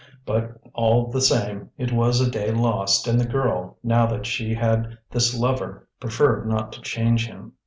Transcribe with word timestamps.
But, 0.25 0.57
all 0.73 1.11
the 1.11 1.21
same, 1.21 1.69
it 1.77 1.91
was 1.91 2.19
a 2.21 2.31
day 2.31 2.49
lost, 2.49 3.07
and 3.07 3.19
the 3.19 3.23
girl, 3.23 3.77
now 3.83 4.07
that 4.07 4.25
she 4.25 4.55
had 4.55 4.97
this 5.11 5.37
lover, 5.37 5.87
preferred 5.99 6.47
not 6.47 6.73
to 6.73 6.81
change 6.81 7.27
him. 7.27 7.53